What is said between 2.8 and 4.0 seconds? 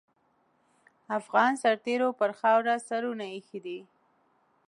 سرونه اېښي دي.